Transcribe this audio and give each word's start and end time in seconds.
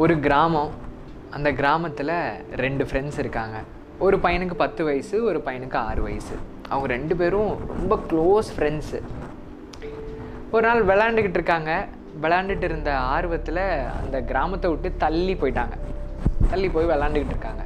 ஒரு 0.00 0.14
கிராமம். 0.24 0.70
அந்த 1.36 1.48
கிராமத்தில் 1.52 2.12
ரெண்டு 2.62 2.84
ஃப்ரெண்ட்ஸ் 2.84 3.18
இருக்காங்க. 3.22 3.56
ஒரு 4.04 4.16
பையனுக்கு 4.16 4.54
பத்து 4.54 4.84
வயசு 4.84 5.16
ஒரு 5.24 5.38
பையனுக்கு 5.46 5.74
ஆறு 5.74 6.02
வயசு. 6.02 6.34
அவங்க 6.68 6.86
ரெண்டு 6.94 7.14
பேரும் 7.16 7.52
ரொம்ப 7.72 7.98
க்ளோஸ் 8.10 8.48
ஃப்ரெண்ட்ஸு 8.56 8.98
ஒரு 10.50 10.62
நாள் 10.66 10.86
விளாண்டுக்கிட்டு 10.90 11.38
இருக்காங்க. 11.40 11.86
விளாண்டுட்டு 12.22 12.62
இருந்த 12.62 12.98
ஆர்வத்தில் 12.98 13.62
அந்த 14.02 14.20
கிராமத்தை 14.30 14.70
விட்டு 14.70 14.92
தள்ளி 14.98 15.34
போயிட்டாங்க. 15.34 15.76
தள்ளி 16.50 16.68
போய் 16.68 16.90
விளாண்டுக்கிட்டு 16.92 17.34
இருக்காங்க. 17.34 17.64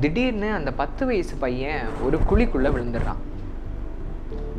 திடீர்னு 0.00 0.50
அந்த 0.52 0.72
பத்து 0.82 1.06
வயசு 1.06 1.36
பையன் 1.36 1.86
ஒரு 2.04 2.18
குழிக்குள்ளே 2.30 2.72
விழுந்துடுறான். 2.76 3.22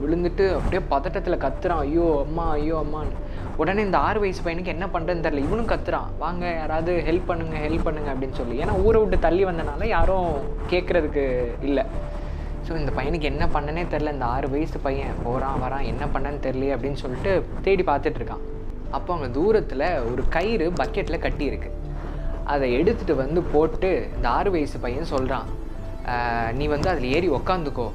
விழுந்துட்டு 0.04 0.46
அப்படியே 0.60 0.84
பதட்டத்தில் 0.94 1.44
கத்துறான். 1.46 1.84
ஐயோ 1.88 2.08
அம்மா 2.28 2.46
ஐயோ 2.50 2.86
அம்மான்னு. 2.86 3.18
உடனே 3.60 3.82
இந்த 3.88 3.98
ஆறு 4.08 4.20
வயசு 4.24 4.42
பையனுக்கு 4.46 4.74
என்ன 4.74 4.86
பண்ணுறதுன்னு 4.94 5.26
தெரில 5.26 5.44
இவனும் 5.48 5.70
கத்துறான். 5.72 6.10
வாங்க 6.24 6.44
யாராவது 6.60 6.92
ஹெல்ப் 7.08 7.28
பண்ணுங்க 7.30 7.56
ஹெல்ப் 7.66 7.86
பண்ணுங்க 7.88 8.10
அப்படின்னு 8.14 8.38
சொல்லி. 8.40 8.56
ஏன்னா 8.64 8.76
ஊரை 8.86 9.00
விட்டு 9.02 9.18
தள்ளி 9.26 9.44
வந்தனால 9.50 9.88
யாரும் 9.96 10.30
கேட்குறதுக்கு 10.72 11.24
இல்லை. 11.68 11.84
ஸோ 12.66 12.72
இந்த 12.82 12.92
பையனுக்கு 12.98 13.30
என்ன 13.34 13.44
பண்ணனே 13.56 13.84
தெரில 13.94 14.14
இந்த 14.16 14.26
ஆறு 14.36 14.48
வயசு 14.56 14.80
பையன் 14.88 15.22
போகிறான் 15.26 15.62
வரான் 15.64 15.88
என்ன 15.92 16.04
பண்ணன்னு 16.16 16.42
தெரியல 16.48 16.74
அப்படின்னு 16.76 17.02
சொல்லிட்டு 17.04 17.32
தேடி 17.68 17.86
பார்த்துட்டு 17.90 18.20
இருக்கான். 18.22 18.44
அப்போ 18.98 19.10
அவங்க 19.14 19.30
தூரத்தில் 19.38 19.88
ஒரு 20.12 20.24
கயிறு 20.36 20.68
பக்கெட்டில் 20.82 21.24
கட்டியிருக்கு. 21.26 21.72
அதை 22.54 22.68
எடுத்துகிட்டு 22.78 23.16
வந்து 23.24 23.42
போட்டு 23.56 23.90
இந்த 24.16 24.28
ஆறு 24.38 24.50
வயசு 24.56 24.78
பையன் 24.86 25.12
சொல்கிறான் 25.14 25.50
நீ 26.60 26.66
வந்து 26.76 26.90
அதில் 26.92 27.12
ஏறி 27.18 27.28
உக்காந்துக்கோ. 27.40 27.90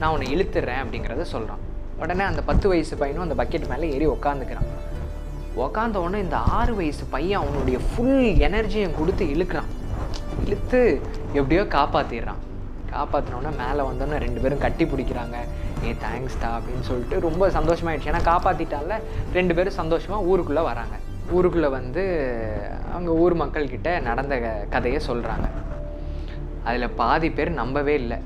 நான் 0.00 0.12
உன்னை 0.14 0.26
இழுத்துறேன் 0.34 0.82
அப்படிங்கிறத 0.82 1.26
சொல்கிறான் 1.34 1.62
உடனே 2.02 2.24
அந்த 2.30 2.42
பத்து 2.50 2.66
வயசு 2.72 2.94
பையனும் 3.00 3.24
அந்த 3.24 3.36
பக்கெட் 3.40 3.70
மேலே 3.70 3.86
ஏறி 3.94 4.06
உக்காந்துக்கிறான். 4.16 4.68
உக்காந்த 5.56 5.96
உடனே 5.96 6.22
இந்த 6.22 6.36
ஆறு 6.36 6.74
வயசு 6.74 7.04
பையன் 7.04 7.40
அவனுடைய 7.40 7.78
ஃபுல் 7.78 8.34
எனர்ஜியை 8.34 8.90
கொடுத்து 8.98 9.26
இழுக்கிறான். 9.26 9.64
இழுத்து 10.44 11.00
எப்படியோ 11.32 11.62
காப்பாற்றிடுறான் 11.62 12.46
காப்பாற்றினோடனே 12.92 13.68
மேலே 13.68 13.88
வந்தோடனே 13.88 14.16
ரெண்டு 14.16 14.40
பேரும் 14.40 14.58
கட்டி 14.58 14.84
பிடிக்கிறாங்க. 14.84 15.34
ஏ 15.84 15.92
தேங்க்ஸ்டா 15.92 16.46
அப்படின்னு 16.46 16.80
சொல்லிட்டு 16.80 17.20
ரொம்ப 17.20 17.48
சந்தோஷமாயிடுச்சு. 17.48 18.12
ஏன்னா 18.12 18.20
காப்பாற்றிட்டால 18.24 18.94
ரெண்டு 19.32 19.54
பேரும் 19.54 19.72
சந்தோஷமாக 19.72 20.22
ஊருக்குள்ளே 20.22 20.60
வராங்க. 20.60 20.96
ஊருக்குள்ளே 21.30 21.66
வந்து 21.66 22.30
அவங்க 22.92 23.10
ஊர் 23.10 23.36
மக்கள்கிட்ட 23.36 24.00
நடந்த 24.00 24.38
க- 24.38 24.66
கதையை 24.70 25.00
சொல்கிறாங்க 25.06 25.48
அதில் 26.64 26.90
பாதி 26.90 27.30
பேர் 27.30 27.50
நம்பவே 27.50 27.94
இல்லை. 27.94 28.18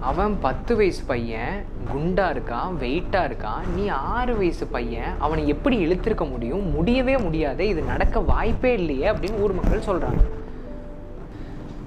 அவன் 0.00 0.38
பத்து 0.40 0.76
வயசு 0.76 1.02
பையன் 1.06 1.64
குண்டா 1.92 2.24
இருக்கான் 2.34 2.70
வெயிட்டா 2.80 3.20
இருக்கான். 3.28 3.68
நீ 3.74 3.88
ஆறு 3.88 4.36
வயசு 4.36 4.66
பையன் 4.66 5.14
அவனை 5.18 5.48
எப்படி 5.48 5.86
இழுத்திருக்க 5.86 6.30
முடியும்? 6.30 6.70
முடியவே 6.70 7.18
முடியாது. 7.18 7.68
இது 7.68 7.82
நடக்க 7.82 8.20
வாய்ப்பே 8.20 8.72
இல்லையே 8.72 9.10
அப்படின்னு 9.10 9.40
ஊர் 9.40 9.52
மக்கள் 9.52 9.86
சொல்றாங்க. 9.86 10.22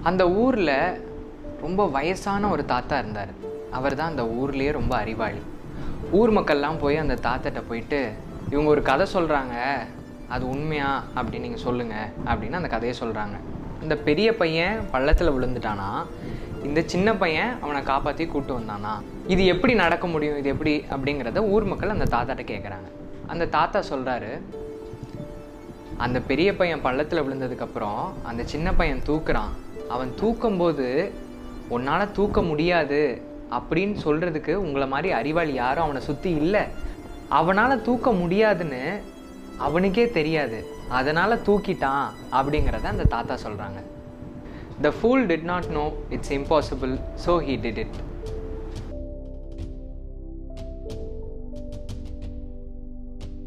அந்த 0.03 0.31
ஊர்ல 0.31 0.97
ரொம்ப 1.61 1.88
வயசான 1.88 2.50
ஒரு 2.50 2.66
தாத்தா 2.66 2.97
இருந்தார். 2.97 3.28
அவர் 3.72 3.95
தான் 3.95 4.09
அந்த 4.09 4.23
ஊர்லேயே 4.23 4.72
ரொம்ப 4.72 4.95
அறிவாளி. 4.95 5.41
ஊர் 6.11 6.34
மக்கள்லாம் 6.34 6.80
போய் 6.80 6.97
அந்த 6.97 7.14
தாத்தாட்ட 7.14 7.64
போயிட்டு 7.67 8.11
இவங்க 8.50 8.69
ஒரு 8.69 8.81
கதை 8.81 9.08
சொல்கிறாங்க 9.14 9.53
அது 10.28 10.50
உண்மையா? 10.50 11.03
அப்படின்னு 11.16 11.39
நீங்கள் 11.39 11.59
சொல்லுங்கள் 11.59 12.09
அப்படின்னு 12.25 12.52
அந்த 12.52 12.67
கதையை 12.67 13.00
சொல்கிறாங்க 13.00 13.38
இந்த 13.81 13.95
பெரிய 13.95 14.36
பையன் 14.36 14.80
பள்ளத்தில் 14.91 15.31
விழுந்துட்டானா. 15.31 15.91
இந்த 16.67 16.81
சின்ன 16.92 17.09
பையன் 17.22 17.52
அவனை 17.64 17.81
காப்பாற்றி 17.83 18.25
கூட்டு 18.25 18.59
வந்தானா? 18.59 18.94
இது 19.33 19.45
எப்படி 19.45 19.73
நடக்க 19.73 20.08
முடியும்? 20.08 20.38
இது 20.38 20.50
எப்படி? 20.50 20.73
அப்படிங்கிறத 20.94 21.42
ஊர் 21.53 21.64
மக்கள் 21.64 21.94
அந்த 21.95 22.08
தாத்தாட்ட 22.16 22.44
கேட்குறாங்க 22.52 22.88
அந்த 23.28 23.45
தாத்தா 23.45 23.80
சொல்கிறாரு 23.89 24.31
அந்த 25.97 26.18
பெரிய 26.29 26.50
பையன் 26.56 26.81
பள்ளத்தில் 26.81 27.23
விழுந்ததுக்கப்புறம் 27.23 28.03
அந்த 28.23 28.41
சின்ன 28.44 28.73
பையன் 28.73 29.03
தூக்குறான். 29.09 29.52
அவன் 29.88 30.12
தூக்கும்போது 30.22 30.88
உன்னால் 31.75 32.12
தூக்க 32.12 32.41
முடியாது 32.41 33.02
அப்படின்னு 33.57 33.96
சொல்கிறதுக்கு 34.06 34.53
உங்களை 34.66 34.88
மாதிரி 34.88 35.12
அறிவாளி 35.19 35.53
யாரும் 35.53 35.84
அவனை 35.84 36.02
சுற்றி 36.02 36.31
இல்லை. 36.44 36.63
அவனால் 37.40 37.81
தூக்க 37.81 38.12
முடியாதுன்னு 38.22 38.84
அவனுக்கே 39.57 40.06
தெரியாது. 40.19 40.59
அதனால் 41.00 41.44
தூக்கிட்டான் 41.47 42.06
அப்படிங்கிறத 42.38 42.88
அந்த 42.94 43.03
தாத்தா 43.16 43.35
சொல்கிறாங்க 43.46 43.81
The 44.79 44.91
fool 44.91 45.28
did 45.28 45.44
not 45.44 45.69
know 45.69 45.97
it's 46.09 46.31
impossible, 46.31 46.97
so 47.16 47.39
he 47.39 47.57
did 47.57 47.78
it. 47.78 47.88